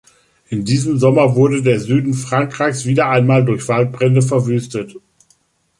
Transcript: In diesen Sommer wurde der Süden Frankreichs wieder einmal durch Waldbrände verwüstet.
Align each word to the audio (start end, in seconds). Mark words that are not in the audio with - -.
In 0.49 0.65
diesen 0.65 0.97
Sommer 0.97 1.35
wurde 1.35 1.61
der 1.61 1.79
Süden 1.79 2.15
Frankreichs 2.15 2.85
wieder 2.87 3.09
einmal 3.09 3.45
durch 3.45 3.67
Waldbrände 3.67 4.23
verwüstet. 4.23 4.95